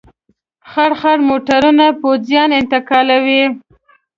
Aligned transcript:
خړ 0.71 0.91
خړ 0.99 1.17
موټرونه 1.29 1.85
پوځیان 2.01 2.49
انتقالول. 2.59 3.45